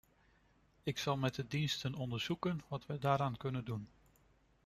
Ik 0.83 0.97
zal 0.97 1.17
met 1.17 1.35
de 1.35 1.47
diensten 1.47 1.93
onderzoeken 1.95 2.61
wat 2.67 2.85
wij 2.85 2.99
daaraan 2.99 3.37
kunnen 3.37 3.65
doen. 3.65 3.87